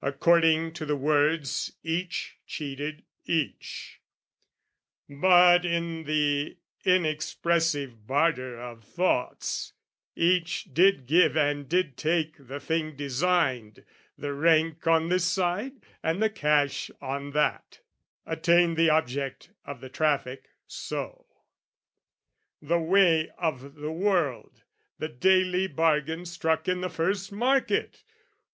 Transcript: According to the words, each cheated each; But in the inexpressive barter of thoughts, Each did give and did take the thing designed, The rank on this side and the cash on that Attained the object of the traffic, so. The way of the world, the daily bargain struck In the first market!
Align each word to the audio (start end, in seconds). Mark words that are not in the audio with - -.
According 0.00 0.72
to 0.72 0.86
the 0.86 0.96
words, 0.96 1.72
each 1.82 2.38
cheated 2.46 3.04
each; 3.26 4.00
But 5.10 5.66
in 5.66 6.04
the 6.04 6.56
inexpressive 6.86 8.06
barter 8.06 8.58
of 8.58 8.82
thoughts, 8.82 9.74
Each 10.16 10.64
did 10.72 11.04
give 11.04 11.36
and 11.36 11.68
did 11.68 11.98
take 11.98 12.36
the 12.38 12.60
thing 12.60 12.96
designed, 12.96 13.84
The 14.16 14.32
rank 14.32 14.86
on 14.86 15.10
this 15.10 15.26
side 15.26 15.72
and 16.02 16.22
the 16.22 16.30
cash 16.30 16.90
on 17.02 17.32
that 17.32 17.80
Attained 18.24 18.78
the 18.78 18.88
object 18.88 19.50
of 19.66 19.82
the 19.82 19.90
traffic, 19.90 20.48
so. 20.66 21.26
The 22.62 22.78
way 22.80 23.28
of 23.36 23.74
the 23.74 23.92
world, 23.92 24.62
the 24.98 25.10
daily 25.10 25.66
bargain 25.66 26.24
struck 26.24 26.68
In 26.68 26.80
the 26.80 26.88
first 26.88 27.30
market! 27.30 28.02